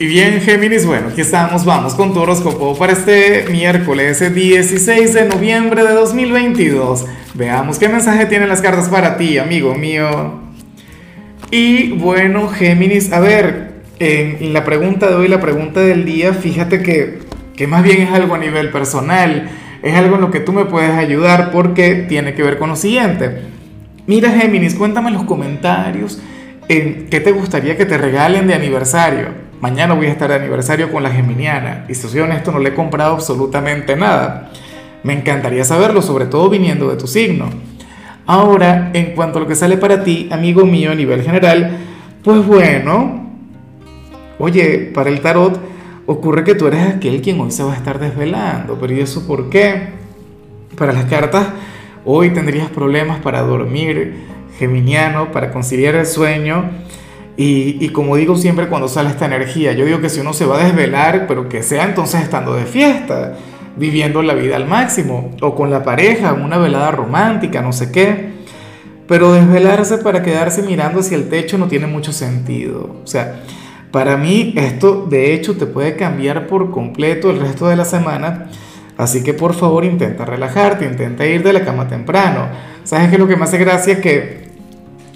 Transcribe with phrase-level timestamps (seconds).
[0.00, 5.24] Y bien, Géminis, bueno, aquí estamos, vamos con tu horóscopo para este miércoles 16 de
[5.24, 7.04] noviembre de 2022.
[7.34, 10.40] Veamos qué mensaje tienen las cartas para ti, amigo mío.
[11.50, 16.80] Y bueno, Géminis, a ver, en la pregunta de hoy, la pregunta del día, fíjate
[16.80, 17.18] que,
[17.56, 19.50] que más bien es algo a nivel personal,
[19.82, 22.76] es algo en lo que tú me puedes ayudar porque tiene que ver con lo
[22.76, 23.40] siguiente.
[24.06, 26.22] Mira, Géminis, cuéntame en los comentarios
[26.68, 29.47] en qué te gustaría que te regalen de aniversario.
[29.60, 32.68] Mañana voy a estar de aniversario con la Geminiana y si soy honesto no le
[32.68, 34.52] he comprado absolutamente nada.
[35.02, 37.50] Me encantaría saberlo, sobre todo viniendo de tu signo.
[38.24, 41.76] Ahora, en cuanto a lo que sale para ti, amigo mío, a nivel general,
[42.22, 43.30] pues bueno,
[44.38, 45.58] oye, para el tarot
[46.06, 49.26] ocurre que tú eres aquel quien hoy se va a estar desvelando, pero ¿y eso
[49.26, 49.88] por qué?
[50.76, 51.48] Para las cartas,
[52.04, 54.14] hoy tendrías problemas para dormir,
[54.56, 56.64] geminiano, para conciliar el sueño
[57.40, 60.60] y, como digo siempre cuando sale esta energía, yo digo que si uno se va
[60.60, 63.34] a desvelar, pero que sea entonces estando de fiesta,
[63.76, 68.32] viviendo la vida al máximo, o con la pareja, una velada romántica, no sé qué.
[69.06, 72.96] Pero desvelarse para quedarse mirando hacia el techo no tiene mucho sentido.
[73.04, 73.44] O sea,
[73.92, 78.48] para mí esto de hecho te puede cambiar por completo el resto de la semana.
[78.96, 82.48] Así que por favor intenta relajarte, intenta ir de la cama temprano.
[82.82, 84.00] ¿Sabes qué lo que me hace gracia?
[84.00, 84.47] Que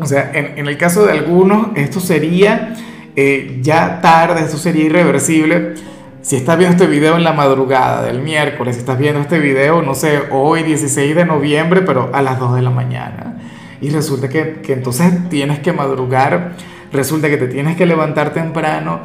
[0.00, 2.74] o sea, en, el caso de algunos, esto sería
[3.16, 5.74] eh, ya tarde, esto sería irreversible.
[6.22, 9.82] Si estás viendo este video en la madrugada del miércoles, si estás viendo este video,
[9.82, 13.38] no sé, hoy 16 de noviembre, pero a las 2 de la mañana,
[13.80, 16.52] y resulta que, que entonces tienes que madrugar,
[16.92, 19.00] resulta que te tienes que levantar temprano.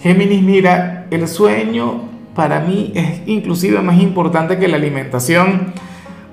[0.00, 2.02] Géminis, mira, el sueño
[2.34, 5.72] para mí es inclusive más importante que la alimentación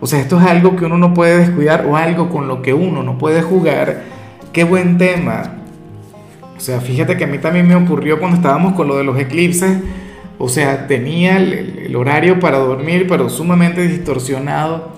[0.04, 2.74] o sea, esto es algo que uno no puede descuidar o algo con lo que
[2.74, 4.02] uno no puede jugar.
[4.52, 5.54] Qué buen tema.
[6.58, 9.18] O sea, fíjate que a mí también me ocurrió cuando estábamos con lo de los
[9.18, 9.78] eclipses.
[10.40, 14.92] O sea, tenía el, horario para dormir, pero sumamente distorsionado.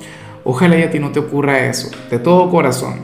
[0.44, 3.02] Ojalá y a ti no te ocurra eso, de todo corazón.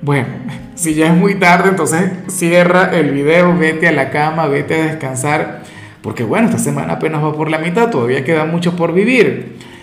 [0.00, 0.28] Bueno,
[0.76, 4.86] si ya es muy tarde, entonces cierra el video, vete a la cama, vete a
[4.86, 5.60] descansar,
[6.00, 9.67] porque bueno, esta semana apenas va por la mitad, todavía queda mucho por vivir.